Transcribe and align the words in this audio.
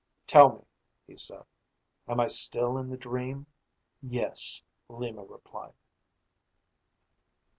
"Tell 0.25 0.49
me," 0.49 0.63
he 1.05 1.15
said, 1.15 1.43
"am 2.07 2.19
I 2.19 2.25
still 2.25 2.79
in 2.79 2.89
the 2.89 2.97
dream?" 2.97 3.45
"Yes," 4.01 4.63
Lima 4.89 5.23
replied. 5.23 5.75